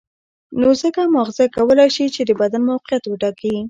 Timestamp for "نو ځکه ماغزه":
0.59-1.45